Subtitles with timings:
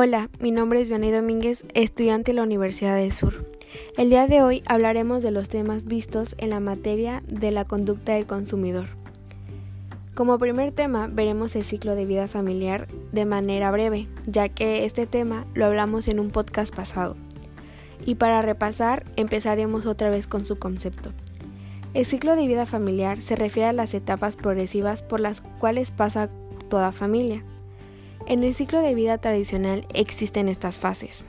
[0.00, 3.50] Hola, mi nombre es Vianney Domínguez, estudiante de la Universidad del Sur.
[3.96, 8.12] El día de hoy hablaremos de los temas vistos en la materia de la conducta
[8.12, 8.86] del consumidor.
[10.14, 15.08] Como primer tema veremos el ciclo de vida familiar de manera breve, ya que este
[15.08, 17.16] tema lo hablamos en un podcast pasado.
[18.06, 21.10] Y para repasar, empezaremos otra vez con su concepto.
[21.92, 26.30] El ciclo de vida familiar se refiere a las etapas progresivas por las cuales pasa
[26.68, 27.42] toda familia
[28.26, 31.24] en el ciclo de vida tradicional existen estas fases.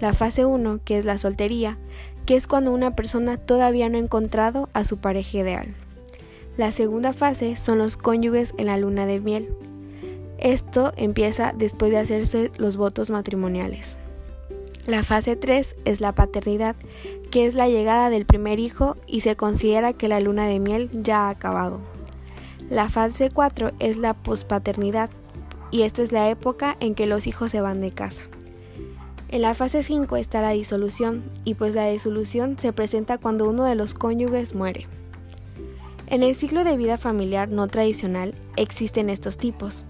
[0.00, 1.78] La fase 1, que es la soltería,
[2.26, 5.74] que es cuando una persona todavía no ha encontrado a su pareja ideal.
[6.56, 9.48] La segunda fase son los cónyuges en la luna de miel.
[10.38, 13.96] Esto empieza después de hacerse los votos matrimoniales.
[14.86, 16.74] La fase 3 es la paternidad,
[17.30, 20.90] que es la llegada del primer hijo y se considera que la luna de miel
[20.92, 21.80] ya ha acabado.
[22.70, 25.10] La fase 4 es la pospaternidad,
[25.70, 28.22] y esta es la época en que los hijos se van de casa.
[29.30, 33.64] En la fase 5 está la disolución, y pues la disolución se presenta cuando uno
[33.64, 34.86] de los cónyuges muere.
[36.06, 39.84] En el ciclo de vida familiar no tradicional existen estos tipos.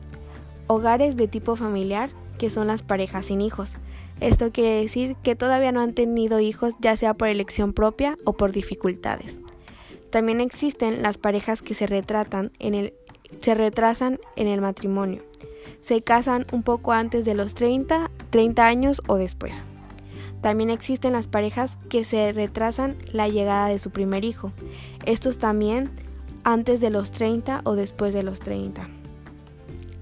[0.66, 3.74] Hogares de tipo familiar, que son las parejas sin hijos.
[4.20, 8.32] Esto quiere decir que todavía no han tenido hijos ya sea por elección propia o
[8.32, 9.38] por dificultades.
[10.10, 15.22] También existen las parejas que se, se retrasan en el matrimonio
[15.80, 19.62] se casan un poco antes de los 30, 30 años o después.
[20.40, 24.52] También existen las parejas que se retrasan la llegada de su primer hijo.
[25.04, 25.90] Estos también
[26.44, 28.88] antes de los 30 o después de los 30.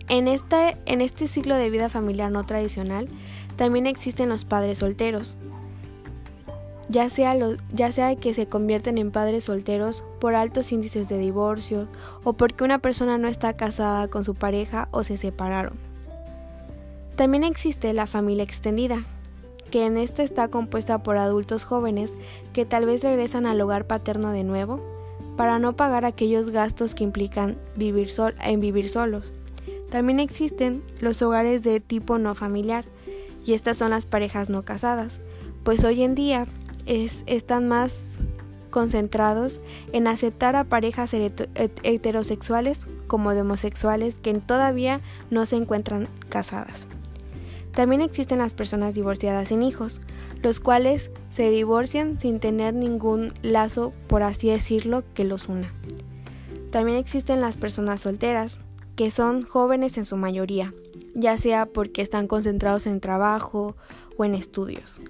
[0.08, 3.08] En este, en este ciclo de vida familiar no tradicional
[3.56, 5.36] también existen los padres solteros
[6.89, 7.37] ya sea,
[7.73, 11.89] ya sea que se convierten en padres solteros por altos índices de divorcio
[12.23, 15.75] o porque una persona no está casada con su pareja o se separaron.
[17.17, 19.05] También existe la familia extendida,
[19.70, 22.13] que en esta está compuesta por adultos jóvenes
[22.52, 24.80] que tal vez regresan al hogar paterno de nuevo
[25.36, 29.25] para no pagar aquellos gastos que implican vivir sol en vivir solos.
[29.91, 32.85] También existen los hogares de tipo no familiar,
[33.45, 35.20] y estas son las parejas no casadas,
[35.63, 36.46] pues hoy en día
[36.86, 38.20] están más
[38.70, 39.61] concentrados
[39.92, 46.86] en aceptar a parejas heterosexuales como de homosexuales que todavía no se encuentran casadas.
[47.75, 50.01] También existen las personas divorciadas sin hijos,
[50.42, 55.73] los cuales se divorcian sin tener ningún lazo, por así decirlo, que los una.
[56.70, 58.61] También existen las personas solteras,
[58.96, 60.73] que son jóvenes en su mayoría,
[61.14, 63.77] ya sea porque están concentrados en trabajo
[64.17, 65.01] o en estudios.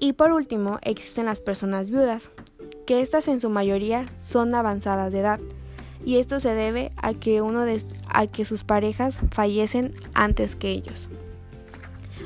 [0.00, 2.30] Y por último, existen las personas viudas,
[2.86, 5.40] que estas en su mayoría son avanzadas de edad,
[6.04, 10.70] y esto se debe a que, uno de, a que sus parejas fallecen antes que
[10.70, 11.10] ellos.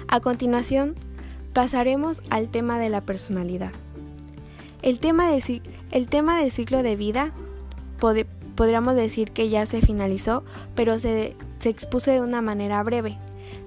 [0.06, 0.94] A continuación,
[1.54, 3.72] pasaremos al tema de la personalidad.
[4.82, 7.32] El tema, el tema del ciclo de vida
[8.54, 10.44] podríamos decir que ya se finalizó,
[10.74, 13.16] pero se, se expuso de una manera breve,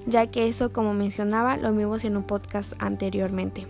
[0.06, 3.66] ya que eso, como mencionaba, lo vimos en un podcast anteriormente.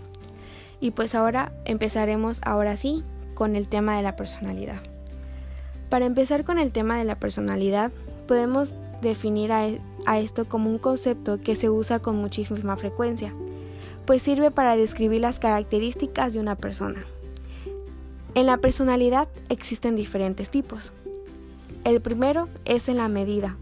[0.80, 3.04] Y pues ahora empezaremos ahora sí
[3.34, 4.80] con el tema de la personalidad.
[5.88, 7.92] Para empezar con el tema de la personalidad,
[8.26, 9.80] podemos definir a, e,
[10.18, 13.32] esto como un concepto que se usa con muchísima frecuencia,
[14.04, 17.00] pues sirve para describir las características de una persona.
[18.34, 20.92] En la personalidad existen diferentes tipos.
[21.84, 23.56] El primero es en la medida.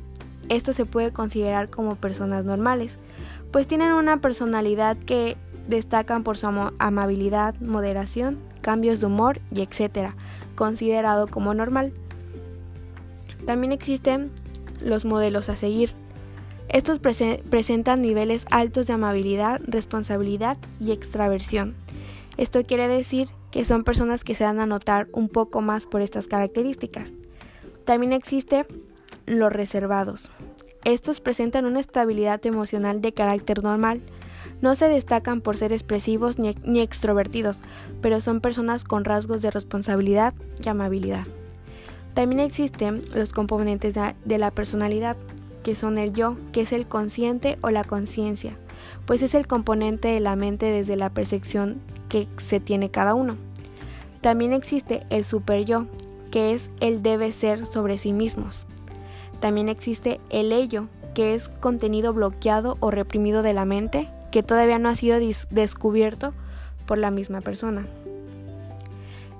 [0.48, 2.98] Esto se puede considerar como personas normales,
[3.50, 5.36] pues tienen una personalidad que
[5.68, 6.46] destacan por su
[6.78, 10.16] amabilidad, moderación, cambios de humor y etcétera,
[10.54, 11.92] considerado como normal.
[13.46, 14.30] También existen
[14.82, 15.92] los modelos a seguir.
[16.68, 21.74] Estos presentan niveles altos de amabilidad, responsabilidad y extraversión.
[22.36, 26.00] Esto quiere decir que son personas que se dan a notar un poco más por
[26.00, 27.12] estas características.
[27.84, 28.66] También existen
[29.26, 30.30] los reservados.
[30.84, 34.02] Estos presentan una estabilidad emocional de carácter normal,
[34.60, 37.58] no se destacan por ser expresivos ni, extrovertidos,
[38.00, 40.34] pero son personas con rasgos de responsabilidad
[40.64, 41.26] y amabilidad.
[42.14, 45.16] También existen los componentes de la personalidad,
[45.62, 48.56] que son el yo, que es el consciente o la conciencia,
[49.06, 53.36] pues es el componente de la mente desde la percepción que se tiene cada uno.
[54.20, 55.86] También existe el super yo,
[56.30, 58.66] que es el debe ser sobre sí mismos.
[59.44, 64.78] También existe el ello, que es contenido bloqueado o reprimido de la mente que todavía
[64.78, 65.18] no ha sido
[65.50, 66.32] descubierto
[66.86, 67.84] por la misma persona.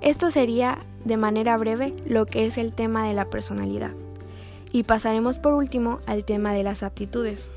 [0.01, 3.93] Esto sería de manera breve lo que es el tema de la personalidad.
[4.71, 7.51] Y pasaremos por último al tema de las aptitudes.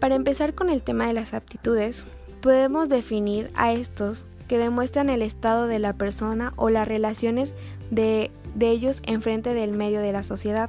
[0.00, 2.04] Para empezar con el tema de las aptitudes,
[2.42, 7.54] podemos definir a estos que demuestran el estado de la persona o las relaciones
[7.90, 10.68] de, de ellos enfrente del medio de la sociedad.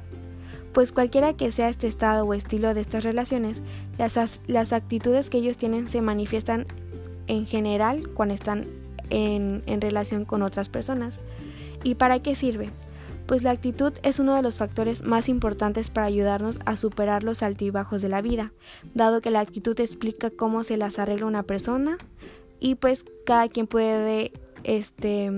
[0.74, 3.62] Pues cualquiera que sea este estado o estilo de estas relaciones,
[3.96, 6.66] las, las actitudes que ellos tienen se manifiestan
[7.28, 8.66] en general cuando están
[9.08, 11.20] en, en relación con otras personas.
[11.84, 12.70] ¿Y para qué sirve?
[13.26, 17.44] Pues la actitud es uno de los factores más importantes para ayudarnos a superar los
[17.44, 18.52] altibajos de la vida,
[18.94, 21.98] dado que la actitud explica cómo se las arregla una persona
[22.58, 24.32] y pues cada quien puede
[24.64, 25.30] este,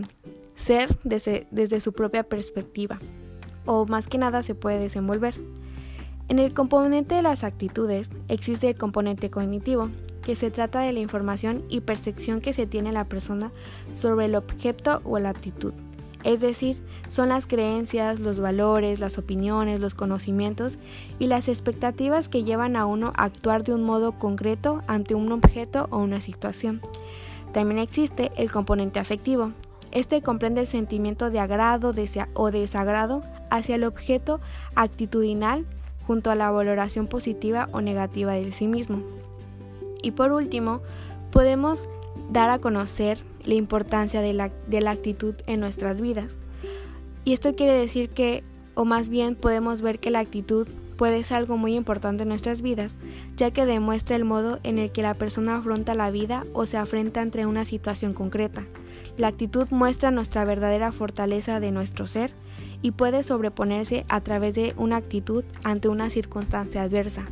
[0.54, 2.98] ser desde, desde su propia perspectiva
[3.66, 5.34] o más que nada se puede desenvolver.
[6.28, 9.90] En el componente de las actitudes existe el componente cognitivo,
[10.24, 13.52] que se trata de la información y percepción que se tiene la persona
[13.92, 15.72] sobre el objeto o la actitud.
[16.24, 20.78] Es decir, son las creencias, los valores, las opiniones, los conocimientos
[21.20, 25.30] y las expectativas que llevan a uno a actuar de un modo concreto ante un
[25.30, 26.80] objeto o una situación.
[27.52, 29.52] También existe el componente afectivo.
[29.92, 31.94] Este comprende el sentimiento de agrado
[32.34, 34.40] o desagrado hacia el objeto
[34.74, 35.64] actitudinal
[36.06, 39.02] junto a la valoración positiva o negativa de sí mismo.
[40.02, 40.82] Y por último,
[41.30, 41.88] podemos
[42.30, 46.36] dar a conocer la importancia de la, de la actitud en nuestras vidas.
[47.24, 48.44] Y esto quiere decir que,
[48.74, 52.62] o más bien podemos ver que la actitud puede ser algo muy importante en nuestras
[52.62, 52.96] vidas,
[53.36, 56.76] ya que demuestra el modo en el que la persona afronta la vida o se
[56.76, 58.64] afrenta ante una situación concreta.
[59.16, 62.32] La actitud muestra nuestra verdadera fortaleza de nuestro ser
[62.86, 67.26] y puede sobreponerse a través de una actitud ante una circunstancia adversa.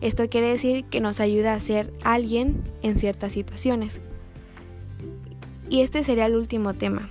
[0.00, 4.00] Esto quiere decir que nos ayuda a ser alguien en ciertas situaciones.
[5.70, 7.08] Y este sería el último tema.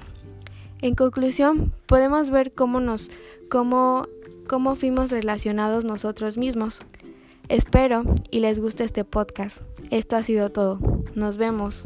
[0.82, 3.12] En conclusión, podemos ver cómo nos
[3.50, 4.08] cómo,
[4.46, 6.82] cómo fuimos relacionados nosotros mismos.
[7.48, 9.62] Espero y les guste este podcast.
[9.90, 10.80] Esto ha sido todo.
[11.16, 11.86] Nos vemos.